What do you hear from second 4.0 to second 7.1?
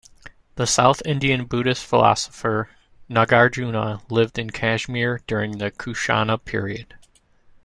lived in Kashmir during the Kushana period.